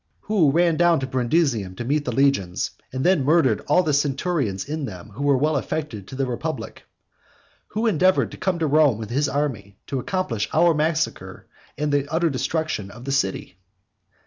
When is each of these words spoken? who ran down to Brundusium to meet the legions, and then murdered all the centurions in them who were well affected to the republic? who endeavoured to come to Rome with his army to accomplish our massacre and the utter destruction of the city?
who 0.21 0.49
ran 0.51 0.77
down 0.77 0.99
to 0.99 1.05
Brundusium 1.05 1.75
to 1.75 1.83
meet 1.85 2.05
the 2.05 2.11
legions, 2.11 2.71
and 2.91 3.03
then 3.03 3.23
murdered 3.23 3.61
all 3.67 3.83
the 3.83 3.93
centurions 3.93 4.65
in 4.67 4.85
them 4.85 5.09
who 5.09 5.21
were 5.21 5.37
well 5.37 5.57
affected 5.57 6.07
to 6.07 6.15
the 6.15 6.25
republic? 6.25 6.85
who 7.67 7.85
endeavoured 7.85 8.31
to 8.31 8.37
come 8.37 8.57
to 8.57 8.65
Rome 8.65 8.97
with 8.97 9.11
his 9.11 9.29
army 9.29 9.77
to 9.85 9.99
accomplish 9.99 10.49
our 10.53 10.73
massacre 10.73 11.45
and 11.77 11.93
the 11.93 12.07
utter 12.11 12.31
destruction 12.31 12.89
of 12.89 13.05
the 13.05 13.11
city? 13.11 13.59